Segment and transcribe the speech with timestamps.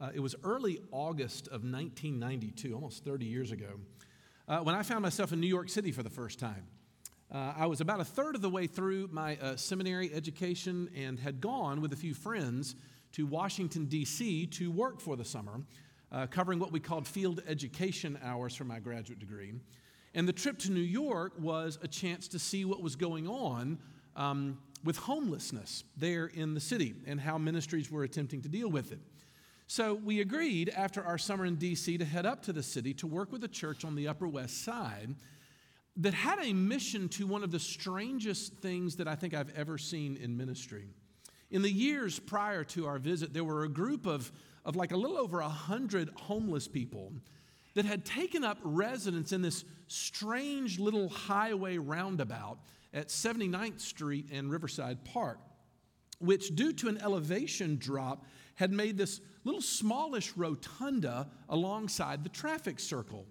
[0.00, 3.80] Uh, it was early August of 1992, almost 30 years ago,
[4.46, 6.68] uh, when I found myself in New York City for the first time.
[7.32, 11.18] Uh, I was about a third of the way through my uh, seminary education and
[11.18, 12.76] had gone with a few friends
[13.12, 14.46] to Washington, D.C.
[14.46, 15.62] to work for the summer,
[16.12, 19.52] uh, covering what we called field education hours for my graduate degree.
[20.14, 23.78] And the trip to New York was a chance to see what was going on
[24.14, 28.92] um, with homelessness there in the city and how ministries were attempting to deal with
[28.92, 29.00] it.
[29.70, 33.06] So we agreed after our summer in DC to head up to the city to
[33.06, 35.14] work with a church on the Upper West Side
[35.96, 39.76] that had a mission to one of the strangest things that I think I've ever
[39.76, 40.86] seen in ministry.
[41.50, 44.32] In the years prior to our visit, there were a group of,
[44.64, 47.12] of like a little over a hundred homeless people
[47.74, 52.58] that had taken up residence in this strange little highway roundabout
[52.94, 55.40] at 79th Street and Riverside Park,
[56.20, 58.24] which, due to an elevation drop,
[58.58, 63.24] had made this little smallish rotunda alongside the traffic circle.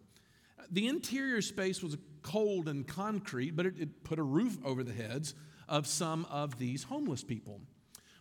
[0.71, 4.93] The interior space was cold and concrete, but it, it, put a roof over the
[4.93, 5.35] heads
[5.67, 7.59] of some of these homeless people.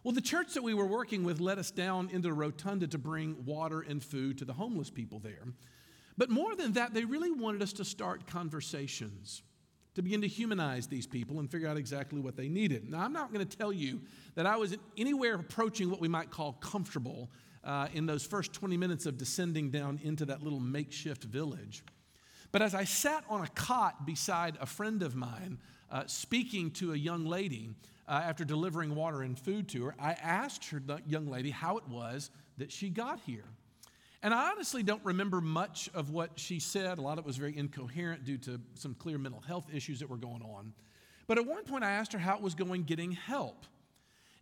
[0.03, 2.99] Well, the church that we were working with let us down into the rotunda to
[2.99, 5.47] bring water and food to the homeless people there.
[6.19, 9.43] But more than that, they really wanted us to start conversations
[9.97, 12.91] to begin to humanize these people and figure out exactly what they needed.
[12.91, 14.03] Now, I'm not going to tell you
[14.35, 17.31] that I was anywhere approaching what we might call comfortable
[17.65, 21.83] uh, in those first 20 minutes of descending down into that little makeshift village.
[22.53, 25.59] But as I sat on a cot beside a friend of mine,
[25.91, 27.71] uh, speaking to a young lady
[28.07, 31.79] uh, after delivering water and food to her, I asked her, the young lady, how
[31.79, 33.47] it was that she got here.
[34.27, 36.99] And I honestly don't remember much of what she said.
[36.99, 40.11] A lot of it was very incoherent due to some clear mental health issues that
[40.11, 40.73] were going on.
[41.29, 43.67] But at one point, I asked her how it was going getting help.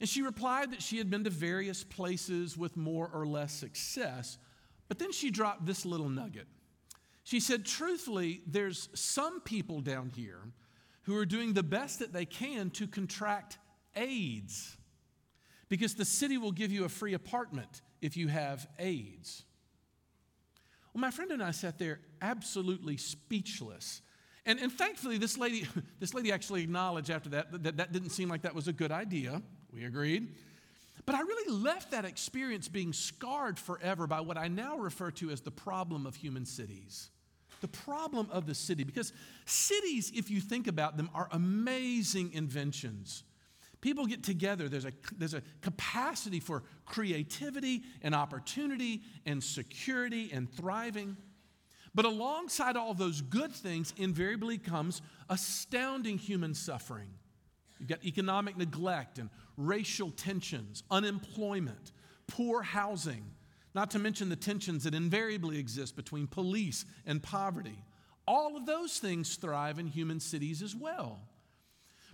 [0.01, 4.39] And she replied that she had been to various places with more or less success.
[4.89, 6.47] But then she dropped this little nugget.
[7.23, 10.41] She said, Truthfully, there's some people down here
[11.03, 13.59] who are doing the best that they can to contract
[13.95, 14.79] AIDS
[15.69, 19.45] because the city will give you a free apartment if you have AIDS.
[20.95, 24.01] Well, my friend and I sat there absolutely speechless.
[24.47, 25.67] And, and thankfully, this lady,
[26.01, 28.93] this lady actually acknowledged after that, that that didn't seem like that was a good
[28.93, 29.43] idea.
[29.73, 30.35] We agreed.
[31.07, 35.31] But I really left that experience being scarred forever by what I now refer to
[35.31, 37.11] as the problem of human cities.
[37.61, 38.85] The problem of the city.
[38.85, 39.13] Because
[39.45, 43.25] cities, if you think about them, are amazing inventions.
[43.85, 50.51] People get together, there's a, there's a capacity for creativity and opportunity and security and
[50.51, 51.19] thriving.
[51.95, 57.11] But alongside all those good things, invariably comes astounding human suffering.
[57.79, 59.29] You've got economic neglect and
[59.59, 61.93] racial tensions, unemployment,
[62.27, 63.27] poor housing,
[63.75, 67.85] not to mention the tensions that invariably exist between police and poverty.
[68.27, 71.21] All of those things thrive in human cities as well.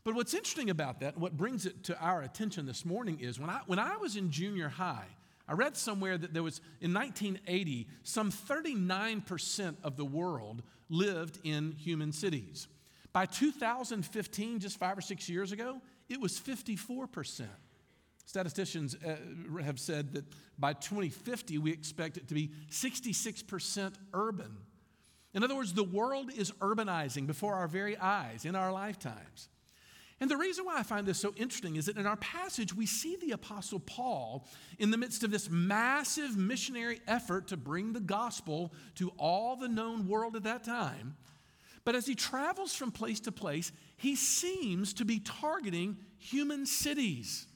[0.05, 3.51] But what's interesting about that, what brings it to our attention this morning is when
[3.51, 5.07] I, when I was in junior high,
[5.47, 11.73] I read somewhere that there was, in 1980, some 39% of the world lived in
[11.73, 12.69] human cities.
[13.13, 17.47] By 2015, just five or six years ago, it was 54%.
[18.25, 19.17] Statisticians uh,
[19.63, 20.25] have said that
[20.57, 24.57] by 2050, we expect it to be 66% urban.
[25.35, 29.49] In other words, the world is urbanizing before our very eyes in our lifetimes.
[30.21, 32.85] And the reason why I find this so interesting is that in our passage, we
[32.85, 34.47] see the Apostle Paul
[34.79, 39.69] in the midst of this massive missionary effort to bring the gospel to all the
[39.69, 41.17] known world at that time.
[41.87, 47.47] But as he travels from place to place, he seems to be targeting human cities.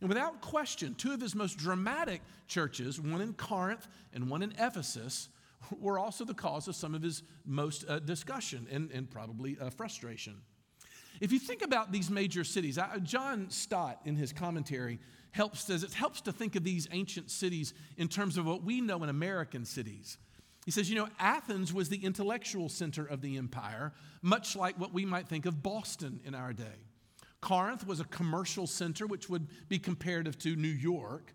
[0.00, 4.54] And without question, two of his most dramatic churches, one in Corinth and one in
[4.58, 5.28] Ephesus,
[5.78, 9.68] were also the cause of some of his most uh, discussion and, and probably uh,
[9.68, 10.40] frustration.
[11.20, 14.98] If you think about these major cities, John Stott in his commentary
[15.32, 18.80] helps says it helps to think of these ancient cities in terms of what we
[18.80, 20.18] know in American cities.
[20.64, 24.92] He says, you know, Athens was the intellectual center of the empire, much like what
[24.92, 26.86] we might think of Boston in our day.
[27.40, 31.34] Corinth was a commercial center, which would be comparative to New York.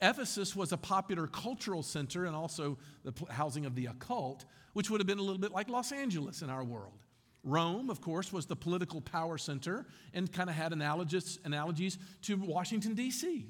[0.00, 5.00] Ephesus was a popular cultural center and also the housing of the occult, which would
[5.00, 6.98] have been a little bit like Los Angeles in our world.
[7.44, 12.36] Rome, of course, was the political power center and kind of had analogous, analogies to
[12.36, 13.46] Washington, D.C.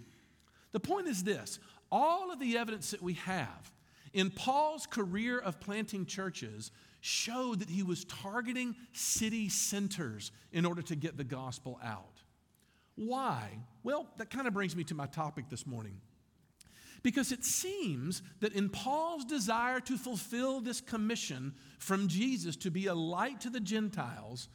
[0.73, 1.59] The point is this
[1.91, 3.71] all of the evidence that we have
[4.15, 10.83] in Paul's career of planting churches showed that he was targeting city centers in order
[10.83, 12.23] to get the gospel out.
[12.95, 13.59] Why?
[13.83, 16.01] Well, that kind of brings me to my topic this morning.
[17.03, 22.87] Because it seems that in Paul's desire to fulfill this commission from Jesus to be
[22.87, 24.49] a light to the Gentiles,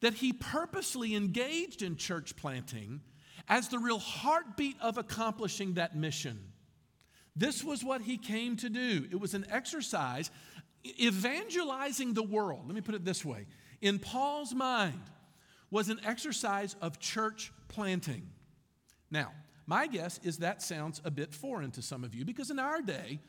[0.00, 3.00] that he purposely engaged in church planting
[3.48, 6.38] as the real heartbeat of accomplishing that mission.
[7.36, 9.06] This was what he came to do.
[9.10, 10.30] It was an exercise
[11.00, 12.62] evangelizing the world.
[12.66, 13.46] Let me put it this way.
[13.80, 15.00] In Paul's mind
[15.70, 18.30] was an exercise of church planting.
[19.10, 19.32] Now,
[19.66, 22.82] my guess is that sounds a bit foreign to some of you because in our
[22.82, 23.20] day,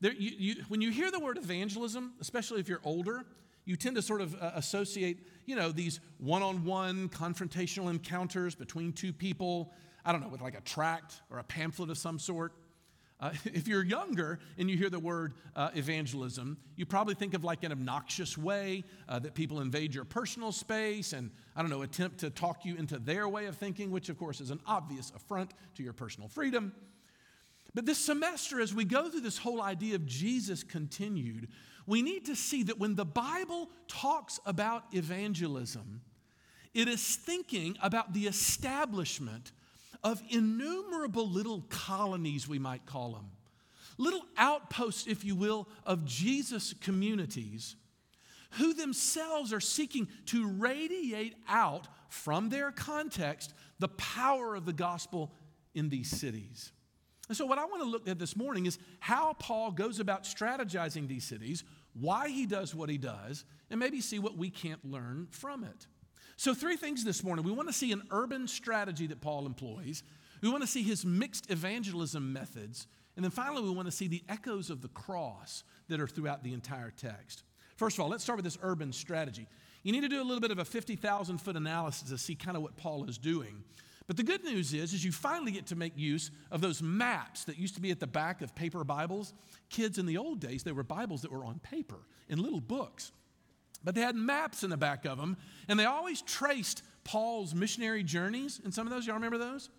[0.00, 3.24] there, you, you, when you hear the word evangelism, especially if you're older,
[3.64, 9.12] you tend to sort of uh, associate, you know, these one-on-one confrontational encounters between two
[9.12, 9.72] people.
[10.04, 12.52] I don't know, with like a tract or a pamphlet of some sort.
[13.22, 17.44] Uh, if you're younger and you hear the word uh, evangelism, you probably think of
[17.44, 21.82] like an obnoxious way uh, that people invade your personal space and, I don't know,
[21.82, 25.12] attempt to talk you into their way of thinking, which of course is an obvious
[25.14, 26.74] affront to your personal freedom.
[27.74, 31.48] But this semester, as we go through this whole idea of Jesus continued,
[31.86, 36.02] we need to see that when the Bible talks about evangelism,
[36.74, 39.52] it is thinking about the establishment
[40.04, 43.30] of innumerable little colonies, we might call them,
[43.98, 47.76] little outposts, if you will, of Jesus communities
[48.52, 55.32] who themselves are seeking to radiate out from their context the power of the gospel
[55.74, 56.72] in these cities.
[57.28, 60.24] And so, what I want to look at this morning is how Paul goes about
[60.24, 61.64] strategizing these cities,
[61.94, 65.86] why he does what he does, and maybe see what we can't learn from it.
[66.42, 67.44] So, three things this morning.
[67.44, 70.02] We want to see an urban strategy that Paul employs,
[70.40, 74.08] we want to see his mixed evangelism methods, and then finally, we want to see
[74.08, 77.44] the echoes of the cross that are throughout the entire text.
[77.76, 79.46] First of all, let's start with this urban strategy.
[79.84, 82.56] You need to do a little bit of a 50,000 foot analysis to see kind
[82.56, 83.62] of what Paul is doing.
[84.08, 87.44] But the good news is, is you finally get to make use of those maps
[87.44, 89.32] that used to be at the back of paper Bibles.
[89.70, 93.12] Kids in the old days, they were Bibles that were on paper in little books.
[93.84, 95.36] But they had maps in the back of them,
[95.68, 98.60] and they always traced Paul's missionary journeys.
[98.62, 99.70] And some of those, y'all remember those?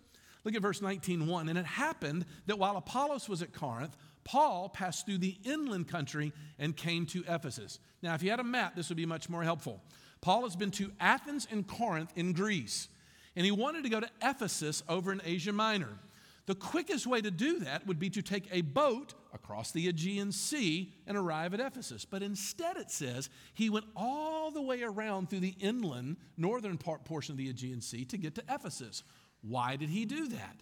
[0.44, 1.48] Look at verse 19:1.
[1.48, 6.32] And it happened that while Apollos was at Corinth, Paul passed through the inland country
[6.58, 7.78] and came to Ephesus.
[8.02, 9.82] Now, if you had a map, this would be much more helpful.
[10.20, 12.88] Paul has been to Athens and Corinth in Greece,
[13.36, 15.98] and he wanted to go to Ephesus over in Asia Minor.
[16.46, 20.30] The quickest way to do that would be to take a boat across the Aegean
[20.30, 22.04] Sea and arrive at Ephesus.
[22.04, 27.04] But instead, it says he went all the way around through the inland, northern part,
[27.04, 29.02] portion of the Aegean Sea to get to Ephesus.
[29.40, 30.56] Why did he do that?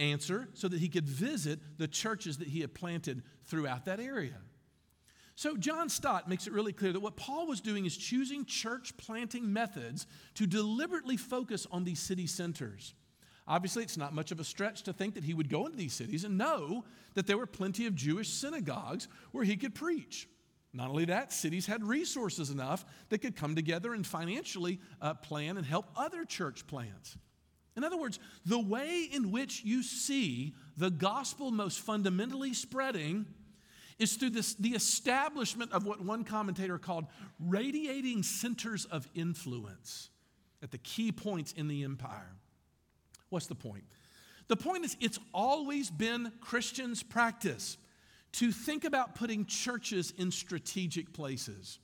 [0.00, 4.38] Answer so that he could visit the churches that he had planted throughout that area.
[5.36, 8.96] So, John Stott makes it really clear that what Paul was doing is choosing church
[8.96, 12.94] planting methods to deliberately focus on these city centers.
[13.50, 15.92] Obviously, it's not much of a stretch to think that he would go into these
[15.92, 20.28] cities and know that there were plenty of Jewish synagogues where he could preach.
[20.72, 25.56] Not only that, cities had resources enough that could come together and financially uh, plan
[25.56, 27.18] and help other church plants.
[27.76, 33.26] In other words, the way in which you see the gospel most fundamentally spreading
[33.98, 37.06] is through this, the establishment of what one commentator called
[37.40, 40.10] radiating centers of influence
[40.62, 42.36] at the key points in the empire.
[43.30, 43.84] What's the point?
[44.48, 47.78] The point is, it's always been Christians' practice
[48.32, 51.78] to think about putting churches in strategic places.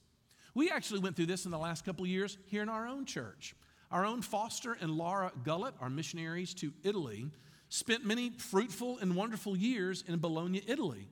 [0.54, 3.54] We actually went through this in the last couple years here in our own church.
[3.90, 7.30] Our own Foster and Laura Gullett, our missionaries to Italy,
[7.68, 11.08] spent many fruitful and wonderful years in Bologna, Italy.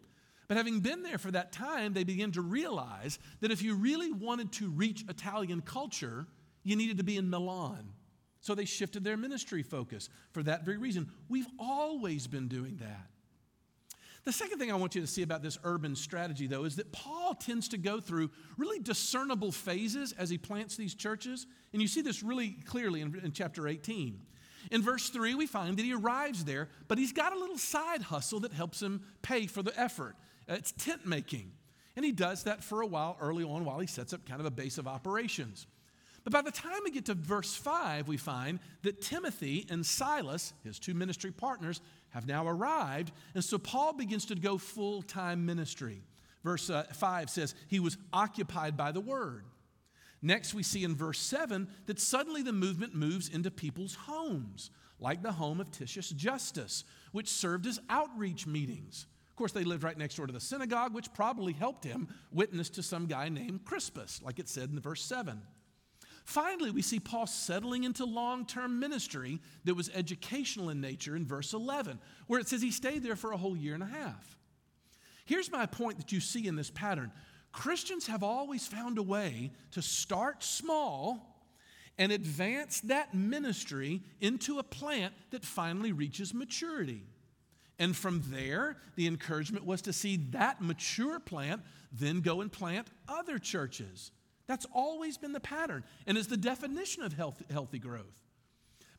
[0.48, 4.12] But having been there for that time, they began to realize that if you really
[4.12, 6.26] wanted to reach Italian culture,
[6.62, 7.90] you needed to be in Milan.
[8.44, 11.10] So they shifted their ministry focus for that very reason.
[11.30, 13.06] We've always been doing that.
[14.24, 16.92] The second thing I want you to see about this urban strategy, though, is that
[16.92, 21.46] Paul tends to go through really discernible phases as he plants these churches.
[21.72, 24.20] And you see this really clearly in, in chapter 18.
[24.70, 28.02] In verse 3, we find that he arrives there, but he's got a little side
[28.02, 30.16] hustle that helps him pay for the effort.
[30.46, 31.50] Uh, it's tent making.
[31.96, 34.46] And he does that for a while early on while he sets up kind of
[34.46, 35.66] a base of operations.
[36.24, 40.54] But by the time we get to verse 5, we find that Timothy and Silas,
[40.64, 43.12] his two ministry partners, have now arrived.
[43.34, 46.02] And so Paul begins to go full time ministry.
[46.42, 49.44] Verse uh, 5 says, He was occupied by the word.
[50.22, 55.22] Next, we see in verse 7 that suddenly the movement moves into people's homes, like
[55.22, 59.06] the home of Titius Justus, which served as outreach meetings.
[59.28, 62.70] Of course, they lived right next door to the synagogue, which probably helped him witness
[62.70, 65.42] to some guy named Crispus, like it said in verse 7.
[66.24, 71.26] Finally, we see Paul settling into long term ministry that was educational in nature in
[71.26, 74.38] verse 11, where it says he stayed there for a whole year and a half.
[75.26, 77.12] Here's my point that you see in this pattern
[77.52, 81.34] Christians have always found a way to start small
[81.98, 87.02] and advance that ministry into a plant that finally reaches maturity.
[87.78, 91.62] And from there, the encouragement was to see that mature plant
[91.92, 94.10] then go and plant other churches.
[94.46, 98.20] That's always been the pattern and is the definition of healthy, healthy growth.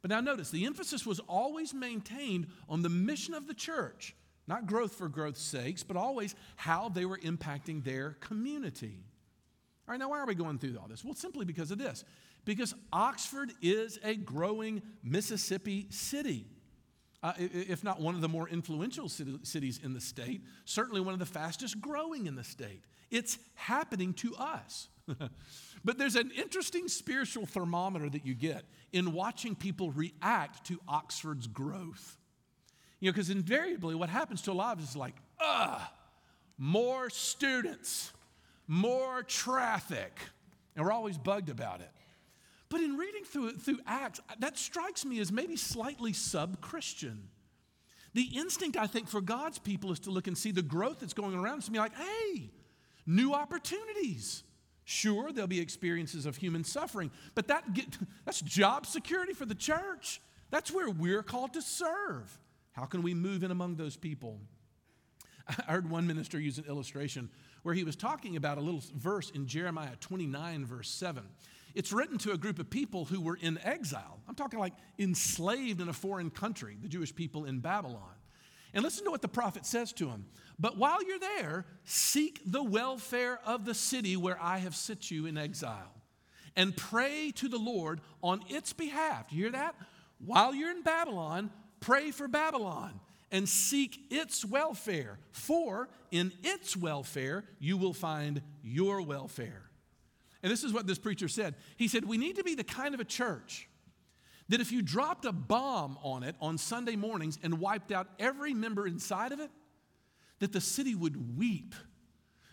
[0.02, 4.16] But now notice, the emphasis was always maintained on the mission of the church,
[4.48, 9.04] not growth for growth's sakes, but always how they were impacting their community.
[9.88, 11.04] All right, now why are we going through all this?
[11.04, 12.04] Well, simply because of this.
[12.44, 16.46] Because Oxford is a growing Mississippi city.
[17.26, 21.20] Uh, if not one of the more influential cities in the state, certainly one of
[21.20, 22.84] the fastest growing in the state.
[23.10, 24.90] It's happening to us.
[25.84, 28.64] but there's an interesting spiritual thermometer that you get
[28.94, 32.16] in watching people react to Oxford's growth.
[33.00, 35.92] You know, because invariably what happens to a lot of us is like, ah,
[36.60, 38.14] more students,
[38.68, 40.16] more traffic.
[40.76, 41.90] And we're always bugged about it.
[42.70, 47.30] But in reading through, through Acts, that strikes me as maybe slightly sub Christian.
[48.14, 51.14] The instinct, I think, for God's people is to look and see the growth that's
[51.14, 52.50] going around us and be like, hey,
[53.06, 54.44] new opportunities.
[54.86, 59.56] Sure, there'll be experiences of human suffering, but that get, that's job security for the
[59.56, 60.22] church.
[60.50, 62.40] That's where we're called to serve.
[62.72, 64.40] How can we move in among those people?
[65.48, 67.30] I heard one minister use an illustration
[67.64, 71.24] where he was talking about a little verse in Jeremiah 29, verse 7.
[71.76, 74.20] It's written to a group of people who were in exile.
[74.28, 78.16] I'm talking like enslaved in a foreign country, the Jewish people in Babylon.
[78.74, 80.26] And listen to what the prophet says to them.
[80.58, 85.26] But while you're there, seek the welfare of the city where I have set you
[85.26, 85.94] in exile
[86.56, 89.30] and pray to the Lord on its behalf.
[89.30, 89.76] Do you hear that?
[90.20, 91.52] While you're in Babylon,
[91.82, 93.02] pray for Babylon
[93.32, 99.70] and seek its welfare, for in its welfare you will find your welfare.
[100.46, 101.56] And this is what this preacher said.
[101.76, 103.68] He said, We need to be the kind of a church
[104.48, 108.54] that if you dropped a bomb on it on Sunday mornings and wiped out every
[108.54, 109.50] member inside of it,
[110.38, 111.74] that the city would weep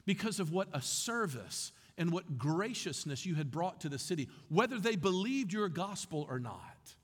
[0.07, 4.79] because of what a service and what graciousness you had brought to the city, whether
[4.79, 6.95] they believed your gospel or not.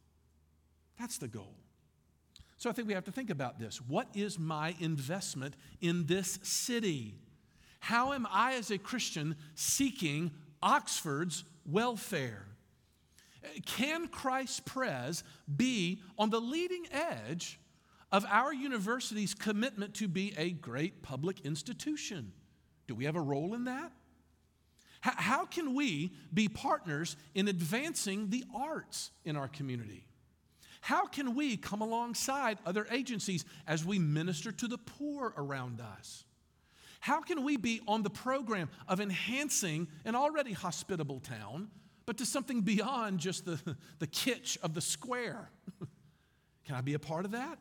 [0.99, 1.55] That's the goal.
[2.57, 3.77] So I think we have to think about this.
[3.77, 7.15] What is my investment in this city?
[7.79, 10.31] How am I, as a Christian, seeking
[10.63, 12.47] Oxford's welfare?
[13.67, 15.23] Can Christ Pres
[15.55, 17.59] be on the leading edge
[18.11, 22.33] of our university's commitment to be a great public institution?
[22.87, 23.93] Do we have a role in that?
[25.01, 30.07] How can we be partners in advancing the arts in our community?
[30.81, 36.25] How can we come alongside other agencies as we minister to the poor around us?
[37.01, 41.69] How can we be on the program of enhancing an already hospitable town,
[42.07, 45.51] but to something beyond just the, the kitsch of the square?
[46.65, 47.59] can I be a part of that?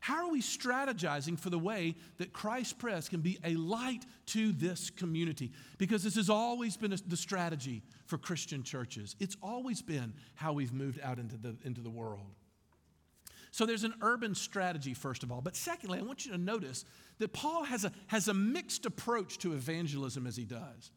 [0.00, 4.52] How are we strategizing for the way that Christ Pres can be a light to
[4.52, 5.50] this community?
[5.76, 9.16] Because this has always been the strategy for Christian churches.
[9.18, 12.36] It's always been how we've moved out into the, into the world.
[13.50, 15.40] So there's an urban strategy, first of all.
[15.40, 16.84] But secondly, I want you to notice
[17.18, 20.90] that Paul has a, has a mixed approach to evangelism as he does.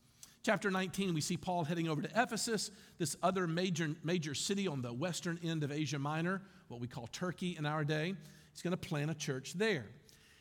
[0.43, 4.81] Chapter 19, we see Paul heading over to Ephesus, this other major, major city on
[4.81, 8.15] the western end of Asia Minor, what we call Turkey in our day.
[8.51, 9.85] He's going to plant a church there.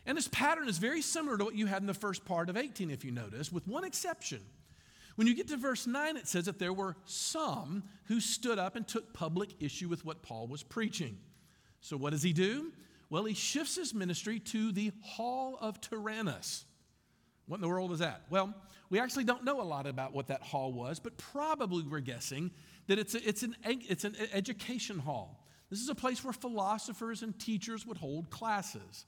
[0.07, 2.57] And this pattern is very similar to what you had in the first part of
[2.57, 4.41] 18, if you notice, with one exception.
[5.17, 8.77] When you get to verse 9, it says that there were some who stood up
[8.77, 11.19] and took public issue with what Paul was preaching.
[11.81, 12.73] So, what does he do?
[13.09, 16.65] Well, he shifts his ministry to the Hall of Tyrannus.
[17.47, 18.23] What in the world is that?
[18.31, 18.55] Well,
[18.91, 22.53] we actually don't know a lot about what that hall was, but probably we're guessing
[22.87, 25.45] that it's, a, it's, an, it's an education hall.
[25.69, 29.07] This is a place where philosophers and teachers would hold classes.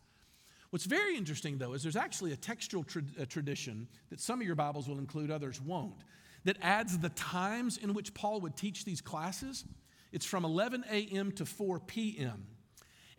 [0.70, 4.46] What's very interesting, though, is there's actually a textual tra- a tradition that some of
[4.46, 6.02] your Bibles will include, others won't,
[6.44, 9.64] that adds the times in which Paul would teach these classes.
[10.12, 11.30] It's from 11 a.m.
[11.32, 12.46] to 4 p.m.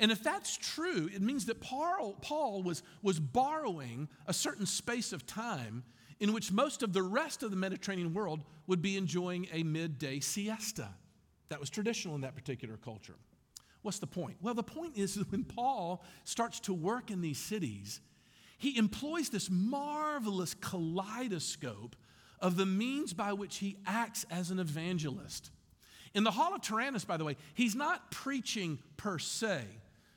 [0.04, 5.14] And if that's true, it means that Paul, Paul was, was borrowing a certain space
[5.14, 5.86] of time
[6.20, 10.20] in which most of the rest of the Mediterranean world would be enjoying a midday
[10.20, 10.90] siesta.
[11.48, 13.16] That was traditional in that particular culture.
[13.82, 14.36] What's the point?
[14.42, 18.02] Well, the point is that when Paul starts to work in these cities,
[18.58, 21.96] he employs this marvelous kaleidoscope
[22.42, 25.50] of the means by which he acts as an evangelist.
[26.14, 29.64] In the Hall of Tyrannus, by the way, he's not preaching per se.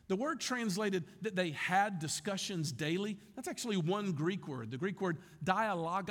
[0.08, 5.00] The word translated that they had discussions daily, that's actually one Greek word, the Greek
[5.00, 6.10] word dialog,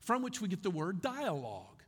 [0.00, 1.82] from which we get the word dialogue.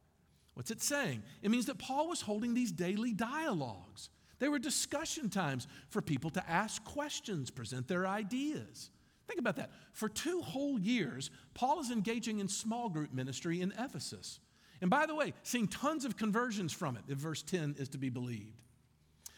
[0.54, 1.22] What's it saying?
[1.40, 4.10] It means that Paul was holding these daily dialogues.
[4.38, 8.90] They were discussion times for people to ask questions, present their ideas.
[9.28, 9.70] Think about that.
[9.92, 14.40] For two whole years, Paul is engaging in small group ministry in Ephesus.
[14.80, 17.98] And by the way, seeing tons of conversions from it, if verse 10 is to
[17.98, 18.60] be believed.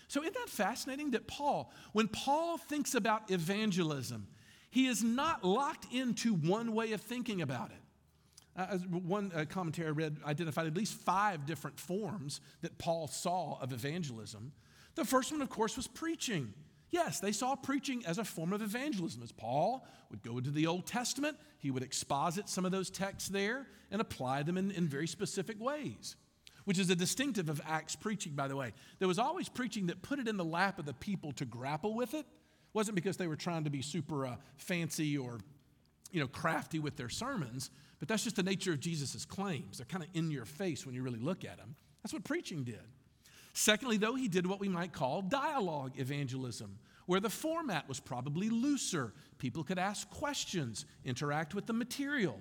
[0.08, 4.26] So, isn't that fascinating that Paul, when Paul thinks about evangelism,
[4.70, 7.76] he is not locked into one way of thinking about it.
[8.56, 13.58] Uh, one uh, commentary I read identified at least five different forms that Paul saw
[13.60, 14.52] of evangelism.
[14.94, 16.54] The first one, of course, was preaching.
[16.90, 19.22] Yes, they saw preaching as a form of evangelism.
[19.24, 23.28] As Paul would go into the Old Testament, he would exposit some of those texts
[23.28, 26.14] there and apply them in, in very specific ways,
[26.64, 28.72] which is a distinctive of Acts preaching, by the way.
[28.98, 31.94] There was always preaching that put it in the lap of the people to grapple
[31.94, 32.20] with it.
[32.20, 32.26] it
[32.72, 35.38] wasn't because they were trying to be super uh, fancy or
[36.10, 39.78] you know, crafty with their sermons, but that's just the nature of Jesus' claims.
[39.78, 41.74] They're kind of in your face when you really look at them.
[42.02, 42.80] That's what preaching did.
[43.52, 48.48] Secondly, though, he did what we might call dialogue evangelism, where the format was probably
[48.48, 49.12] looser.
[49.38, 52.40] People could ask questions, interact with the material.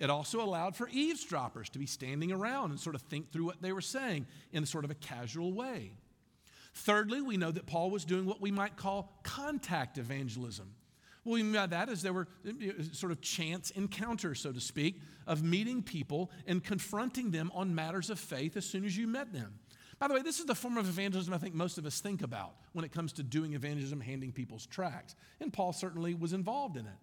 [0.00, 3.62] It also allowed for eavesdroppers to be standing around and sort of think through what
[3.62, 5.92] they were saying in sort of a casual way.
[6.74, 10.74] Thirdly, we know that Paul was doing what we might call contact evangelism.
[11.22, 12.50] What we mean by that is there were uh,
[12.92, 18.10] sort of chance encounters, so to speak, of meeting people and confronting them on matters
[18.10, 19.58] of faith as soon as you met them.
[19.98, 22.22] By the way, this is the form of evangelism I think most of us think
[22.22, 25.14] about when it comes to doing evangelism, handing people's tracts.
[25.40, 26.98] And Paul certainly was involved in it.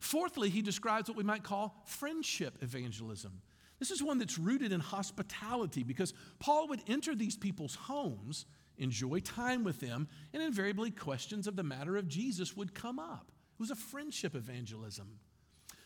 [0.00, 3.40] Fourthly, he describes what we might call friendship evangelism.
[3.78, 8.46] This is one that's rooted in hospitality because Paul would enter these people's homes,
[8.78, 13.30] enjoy time with them, and invariably questions of the matter of Jesus would come up.
[13.54, 15.18] It was a friendship evangelism.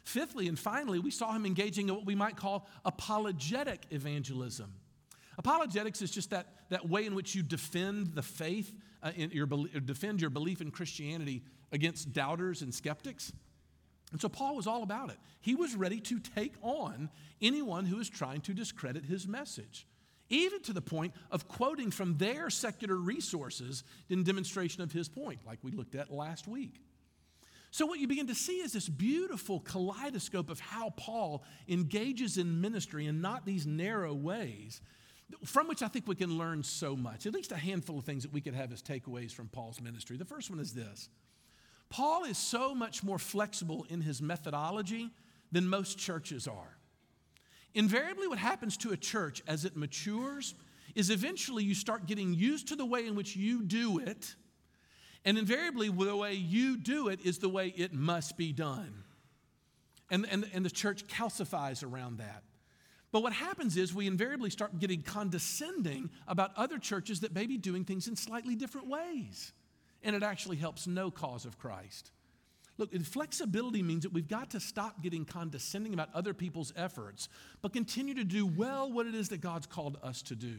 [0.05, 4.73] Fifthly and finally, we saw him engaging in what we might call apologetic evangelism.
[5.39, 9.47] Apologetics is just that, that way in which you defend the faith, uh, in your,
[9.47, 11.43] defend your belief in Christianity
[11.73, 13.33] against doubters and skeptics.
[14.13, 15.19] And so Paul was all about it.
[15.41, 19.87] He was ready to take on anyone who was trying to discredit his message,
[20.29, 25.41] even to the point of quoting from their secular resources in demonstration of his point,
[25.47, 26.81] like we looked at last week.
[27.73, 32.61] So, what you begin to see is this beautiful kaleidoscope of how Paul engages in
[32.61, 34.81] ministry and not these narrow ways,
[35.45, 37.27] from which I think we can learn so much.
[37.27, 40.17] At least a handful of things that we could have as takeaways from Paul's ministry.
[40.17, 41.09] The first one is this
[41.91, 45.11] Paul is so much more flexible in his methodology
[45.53, 46.79] than most churches are.
[47.75, 50.55] Invariably, what happens to a church as it matures
[50.95, 54.35] is eventually you start getting used to the way in which you do it,
[55.25, 59.05] and invariably, the way you do it is the way it must be done.
[60.11, 62.43] And, and, and the church calcifies around that.
[63.13, 67.59] But what happens is we invariably start getting condescending about other churches that may be
[67.59, 69.53] doing things in slightly different ways.
[70.03, 72.11] And it actually helps no cause of Christ.
[72.79, 77.29] Look, flexibility means that we've got to stop getting condescending about other people's efforts,
[77.61, 80.57] but continue to do well what it is that God's called us to do.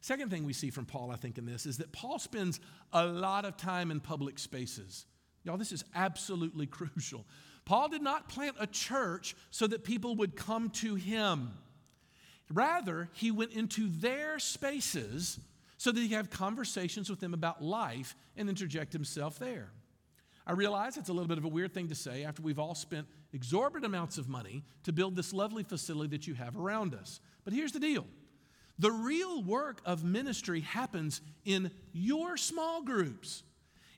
[0.00, 2.58] Second thing we see from Paul, I think, in this is that Paul spends
[2.92, 5.04] a lot of time in public spaces.
[5.44, 7.26] Y'all, this is absolutely crucial.
[7.64, 11.52] Paul did not plant a church so that people would come to him.
[12.50, 15.38] Rather, he went into their spaces
[15.82, 19.72] so that he could have conversations with them about life and interject himself there.
[20.46, 22.76] I realize it's a little bit of a weird thing to say after we've all
[22.76, 27.18] spent exorbitant amounts of money to build this lovely facility that you have around us.
[27.42, 28.06] But here's the deal
[28.78, 33.42] the real work of ministry happens in your small groups.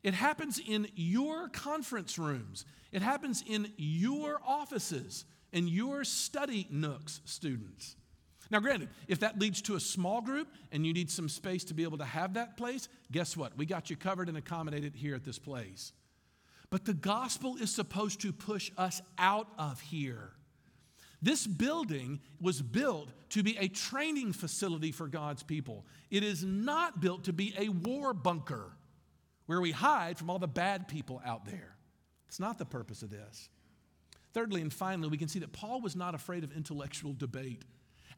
[0.03, 2.65] It happens in your conference rooms.
[2.93, 7.97] It happens in your offices and your study nooks, students.
[8.55, 11.75] Now, granted, if that leads to a small group and you need some space to
[11.75, 13.59] be able to have that place, guess what?
[13.59, 15.93] We got you covered and accommodated here at this place.
[16.71, 20.35] But the gospel is supposed to push us out of here.
[21.21, 25.85] This building was built to be a training facility for God's people.
[26.13, 28.71] It is not built to be a war bunker
[29.47, 31.75] where we hide from all the bad people out there.
[32.29, 33.49] It's not the purpose of this.
[34.33, 37.65] Thirdly and finally, we can see that Paul was not afraid of intellectual debate.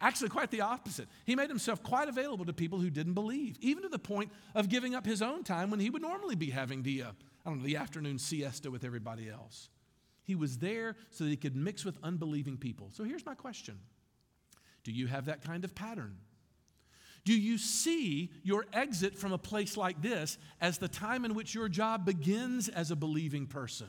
[0.00, 1.08] Actually, quite the opposite.
[1.24, 4.68] He made himself quite available to people who didn't believe, even to the point of
[4.68, 7.10] giving up his own time when he would normally be having the, uh,
[7.44, 9.70] I don't know, the afternoon siesta with everybody else.
[10.24, 12.90] He was there so that he could mix with unbelieving people.
[12.92, 13.78] So here's my question
[14.84, 16.18] Do you have that kind of pattern?
[17.24, 21.54] Do you see your exit from a place like this as the time in which
[21.54, 23.88] your job begins as a believing person?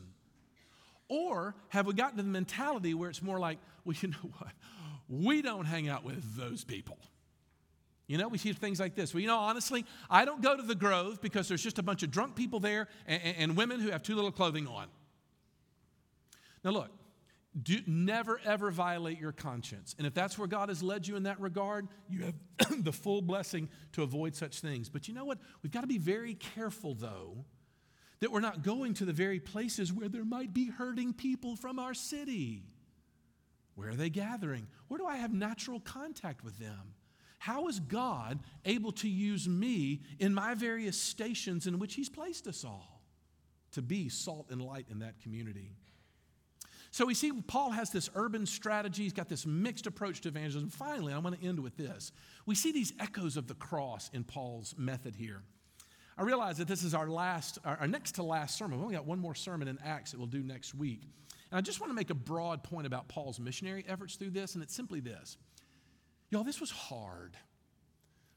[1.08, 4.54] Or have we gotten to the mentality where it's more like, well, you know what?
[5.10, 6.98] We don't hang out with those people.
[8.08, 9.14] You know, we see things like this.
[9.14, 12.04] Well, you know, honestly, I don't go to the Grove because there's just a bunch
[12.04, 14.88] of drunk people there and, and women who have too little clothing on.
[16.64, 16.90] Now, look,
[17.62, 19.94] do, never ever violate your conscience.
[19.98, 23.22] And if that's where God has led you in that regard, you have the full
[23.22, 24.90] blessing to avoid such things.
[24.90, 25.40] But you know what?
[25.62, 27.46] We've got to be very careful, though,
[28.22, 31.78] that we're not going to the very places where there might be hurting people from
[31.78, 32.64] our city.
[33.78, 34.68] Where are they gathering?
[34.88, 36.96] Where do I have natural contact with them?
[37.38, 42.48] How is God able to use me in my various stations in which He's placed
[42.48, 43.04] us all
[43.74, 45.76] to be salt and light in that community?
[46.90, 50.72] So we see Paul has this urban strategy, he's got this mixed approach to evangelism.
[50.72, 52.12] Finally, I want to end with this.
[52.48, 55.44] We see these echoes of the cross in Paul's method here.
[56.18, 58.80] I realize that this is our last, our next to last sermon.
[58.80, 61.04] We've only got one more sermon in Acts that we'll do next week.
[61.52, 64.56] And I just want to make a broad point about Paul's missionary efforts through this,
[64.56, 65.38] and it's simply this.
[66.30, 67.38] Y'all, this was hard.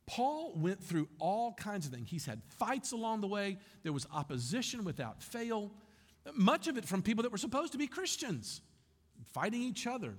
[0.06, 2.08] Paul went through all kinds of things.
[2.10, 5.72] He's had fights along the way, there was opposition without fail.
[6.34, 8.60] Much of it from people that were supposed to be Christians,
[9.32, 10.14] fighting each other.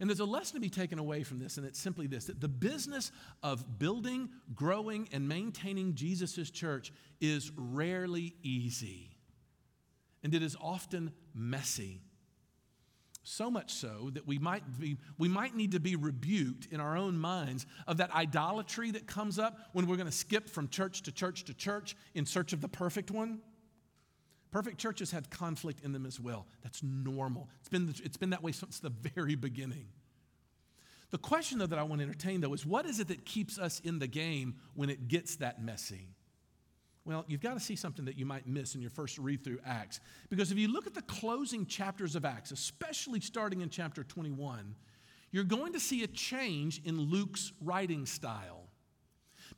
[0.00, 2.40] And there's a lesson to be taken away from this, and it's simply this that
[2.40, 9.13] the business of building, growing, and maintaining Jesus' church is rarely easy,
[10.24, 12.00] and it is often messy.
[13.22, 16.96] So much so that we might, be, we might need to be rebuked in our
[16.96, 21.02] own minds of that idolatry that comes up when we're going to skip from church
[21.02, 23.40] to church to church in search of the perfect one.
[24.50, 26.46] Perfect churches had conflict in them as well.
[26.62, 27.48] That's normal.
[27.60, 29.86] It's been, it's been that way since the very beginning.
[31.10, 33.58] The question, though, that I want to entertain, though, is what is it that keeps
[33.58, 36.08] us in the game when it gets that messy?
[37.06, 39.58] Well, you've got to see something that you might miss in your first read through
[39.64, 40.00] Acts.
[40.30, 44.74] Because if you look at the closing chapters of Acts, especially starting in chapter 21,
[45.30, 48.68] you're going to see a change in Luke's writing style.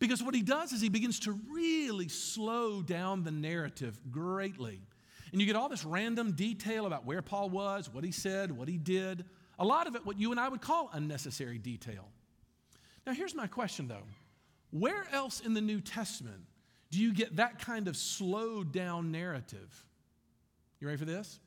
[0.01, 4.81] Because what he does is he begins to really slow down the narrative greatly.
[5.31, 8.69] And you get all this random detail about where Paul was, what he said, what
[8.69, 9.25] he did.
[9.59, 12.09] A lot of it, what you and I would call unnecessary detail.
[13.07, 14.03] Now, here's my question though
[14.71, 16.43] where else in the New Testament
[16.91, 19.85] do you get that kind of slowed down narrative?
[20.81, 21.41] You ready for this?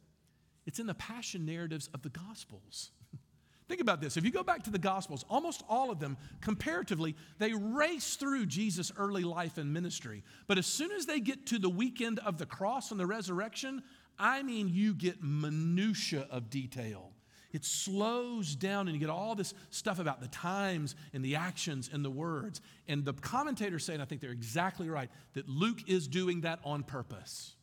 [0.65, 2.91] It's in the passion narratives of the Gospels.
[3.67, 4.17] Think about this.
[4.17, 8.47] If you go back to the Gospels, almost all of them, comparatively, they race through
[8.47, 10.23] Jesus' early life and ministry.
[10.47, 13.83] But as soon as they get to the weekend of the cross and the resurrection,
[14.17, 17.13] I mean, you get minutia of detail.
[17.51, 21.89] It slows down and you get all this stuff about the times and the actions
[21.91, 22.61] and the words.
[22.87, 26.59] And the commentators say, and I think they're exactly right, that Luke is doing that
[26.63, 27.55] on purpose.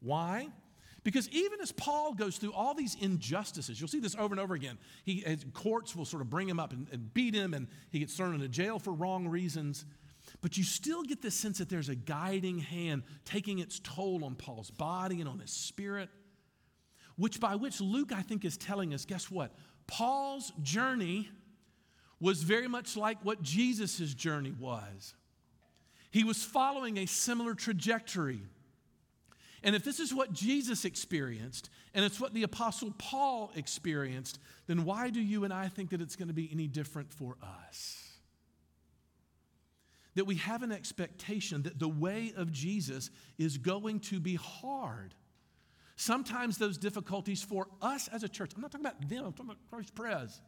[0.00, 0.48] Why?
[1.04, 4.54] Because even as Paul goes through all these injustices, you'll see this over and over
[4.54, 4.78] again.
[5.04, 8.14] He, courts will sort of bring him up and, and beat him, and he gets
[8.14, 9.84] thrown into jail for wrong reasons.
[10.40, 14.34] But you still get this sense that there's a guiding hand taking its toll on
[14.34, 16.10] Paul's body and on his spirit,
[17.18, 19.52] which by which Luke, I think, is telling us guess what?
[19.86, 21.28] Paul's journey
[22.20, 25.14] was very much like what Jesus' journey was.
[26.10, 28.40] He was following a similar trajectory.
[29.62, 34.84] And if this is what Jesus experienced, and it's what the Apostle Paul experienced, then
[34.84, 38.04] why do you and I think that it's going to be any different for us?
[40.14, 45.14] That we have an expectation that the way of Jesus is going to be hard.
[46.00, 49.46] Sometimes those difficulties for us as a church, I'm not talking about them, I'm talking
[49.46, 50.40] about Christ Pres.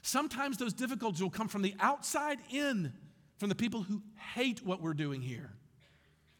[0.00, 2.94] Sometimes those difficulties will come from the outside in,
[3.36, 4.02] from the people who
[4.34, 5.52] hate what we're doing here.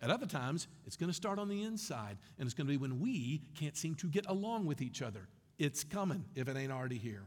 [0.01, 2.79] At other times, it's going to start on the inside, and it's going to be
[2.79, 5.29] when we can't seem to get along with each other.
[5.59, 7.25] It's coming if it ain't already here.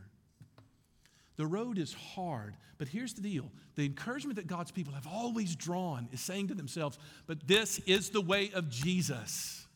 [1.36, 5.56] The road is hard, but here's the deal the encouragement that God's people have always
[5.56, 9.68] drawn is saying to themselves, but this is the way of Jesus.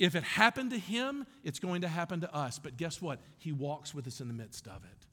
[0.00, 2.58] If it happened to him, it's going to happen to us.
[2.58, 3.20] But guess what?
[3.38, 5.06] He walks with us in the midst of it.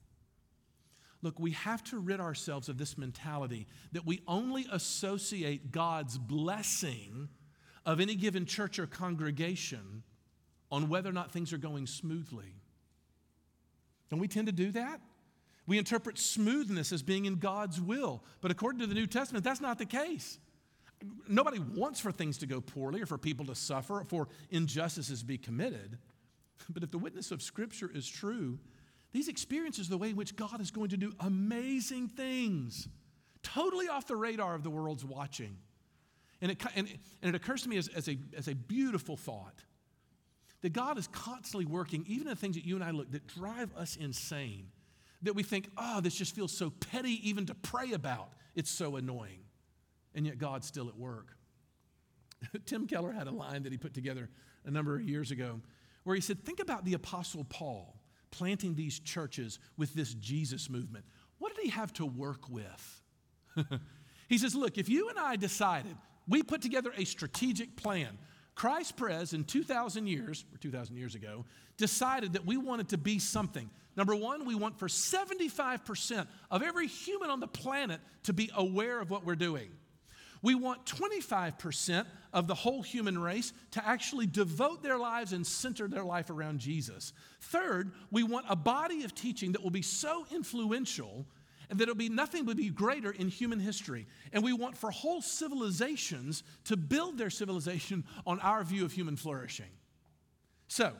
[1.21, 7.27] Look, we have to rid ourselves of this mentality that we only associate God's blessing
[7.85, 10.03] of any given church or congregation
[10.71, 12.55] on whether or not things are going smoothly.
[14.09, 15.01] Don't we tend to do that?
[15.65, 18.23] We interpret smoothness as being in God's will.
[18.39, 20.39] But according to the New Testament, that's not the case.
[21.27, 25.19] Nobody wants for things to go poorly or for people to suffer or for injustices
[25.21, 25.97] to be committed.
[26.69, 28.57] But if the witness of Scripture is true,
[29.11, 32.87] these experiences are the way in which God is going to do amazing things,
[33.43, 35.55] totally off the radar of the world's watching.
[36.41, 36.87] And it, and,
[37.21, 39.63] and it occurs to me as, as, a, as a beautiful thought
[40.61, 43.27] that God is constantly working, even in the things that you and I look that
[43.27, 44.67] drive us insane,
[45.21, 48.33] that we think, oh, this just feels so petty even to pray about.
[48.55, 49.39] It's so annoying.
[50.17, 51.37] And yet God's still at work.
[52.65, 54.29] Tim Keller had a line that he put together
[54.65, 55.61] a number of years ago
[56.03, 57.95] where he said, Think about the Apostle Paul
[58.31, 61.05] planting these churches with this Jesus movement.
[61.37, 63.01] What did he have to work with?
[64.27, 65.95] he says, Look, if you and I decided,
[66.27, 68.17] we put together a strategic plan.
[68.55, 71.45] Christ Pres in 2,000 years, or 2,000 years ago,
[71.77, 73.69] decided that we wanted to be something.
[73.95, 78.99] Number one, we want for 75% of every human on the planet to be aware
[78.99, 79.69] of what we're doing.
[80.41, 85.87] We want 25% of the whole human race to actually devote their lives and center
[85.87, 87.13] their life around Jesus.
[87.41, 91.25] Third, we want a body of teaching that will be so influential
[91.69, 94.07] and that it'll be nothing would be greater in human history.
[94.31, 99.17] And we want for whole civilizations to build their civilization on our view of human
[99.17, 99.69] flourishing.
[100.67, 100.93] So,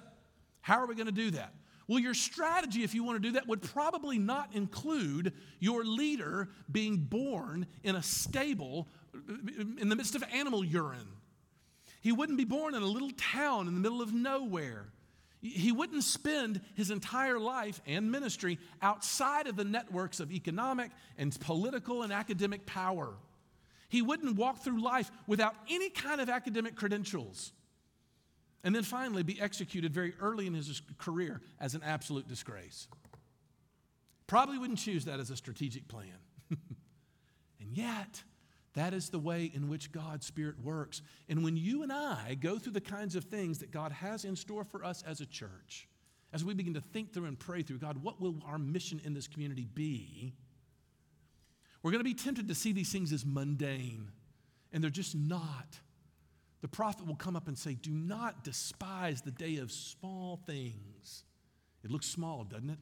[0.62, 1.54] how are we going to do that?
[1.88, 6.50] Well, your strategy, if you want to do that, would probably not include your leader
[6.70, 8.90] being born in a stable
[9.80, 11.08] in the midst of animal urine.
[12.02, 14.86] He wouldn't be born in a little town in the middle of nowhere.
[15.42, 21.38] He wouldn't spend his entire life and ministry outside of the networks of economic and
[21.40, 23.14] political and academic power.
[23.90, 27.52] He wouldn't walk through life without any kind of academic credentials.
[28.64, 32.88] And then finally be executed very early in his career as an absolute disgrace.
[34.26, 36.18] Probably wouldn't choose that as a strategic plan.
[36.50, 38.24] and yet,
[38.78, 41.02] that is the way in which God's Spirit works.
[41.28, 44.36] And when you and I go through the kinds of things that God has in
[44.36, 45.88] store for us as a church,
[46.32, 49.16] as we begin to think through and pray through, God, what will our mission in
[49.16, 50.36] this community be?
[51.82, 54.12] We're going to be tempted to see these things as mundane,
[54.72, 55.80] and they're just not.
[56.62, 61.24] The prophet will come up and say, Do not despise the day of small things.
[61.84, 62.80] It looks small, doesn't it?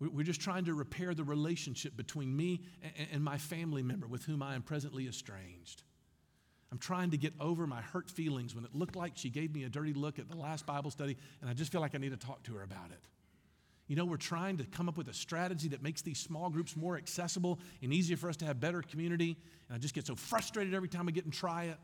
[0.00, 2.62] We're just trying to repair the relationship between me
[3.12, 5.82] and my family member with whom I am presently estranged.
[6.70, 9.64] I'm trying to get over my hurt feelings when it looked like she gave me
[9.64, 12.10] a dirty look at the last Bible study, and I just feel like I need
[12.10, 13.00] to talk to her about it.
[13.88, 16.76] You know, we're trying to come up with a strategy that makes these small groups
[16.76, 19.36] more accessible and easier for us to have better community,
[19.68, 21.78] and I just get so frustrated every time I get and try it.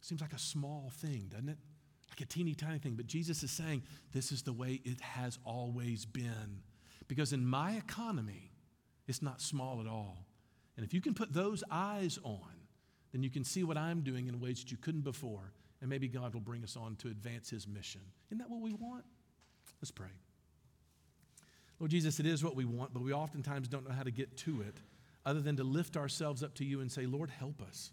[0.00, 1.58] Seems like a small thing, doesn't it?
[2.14, 2.94] Like a teeny tiny thing.
[2.94, 6.62] But Jesus is saying, this is the way it has always been.
[7.08, 8.52] Because in my economy,
[9.08, 10.26] it's not small at all.
[10.76, 12.40] And if you can put those eyes on,
[13.12, 15.52] then you can see what I'm doing in ways that you couldn't before.
[15.80, 18.00] And maybe God will bring us on to advance his mission.
[18.28, 19.04] Isn't that what we want?
[19.82, 20.08] Let's pray.
[21.80, 24.36] Lord Jesus, it is what we want, but we oftentimes don't know how to get
[24.38, 24.76] to it
[25.26, 27.90] other than to lift ourselves up to you and say, Lord, help us.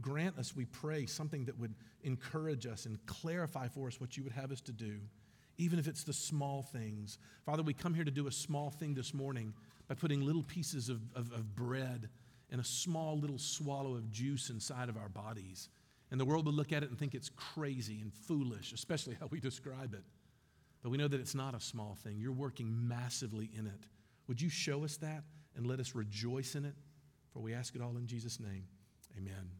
[0.00, 4.22] Grant us, we pray, something that would encourage us and clarify for us what you
[4.22, 4.98] would have us to do,
[5.58, 7.18] even if it's the small things.
[7.44, 9.52] Father, we come here to do a small thing this morning
[9.88, 12.08] by putting little pieces of, of, of bread
[12.50, 15.68] and a small little swallow of juice inside of our bodies.
[16.10, 19.28] And the world would look at it and think it's crazy and foolish, especially how
[19.30, 20.02] we describe it.
[20.82, 22.18] But we know that it's not a small thing.
[22.18, 23.86] You're working massively in it.
[24.26, 25.24] Would you show us that
[25.56, 26.74] and let us rejoice in it?
[27.32, 28.64] For we ask it all in Jesus' name.
[29.16, 29.50] Amen.